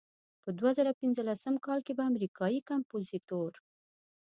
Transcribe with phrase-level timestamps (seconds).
[0.43, 3.51] په دوه زره پنځلسم کال کې به امریکایي کمپوزیتور.